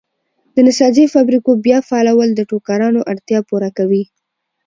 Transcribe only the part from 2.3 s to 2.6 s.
د